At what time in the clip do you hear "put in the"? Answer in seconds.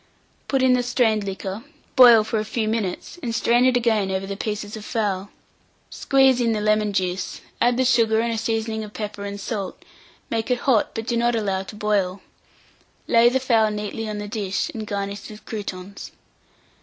0.47-0.81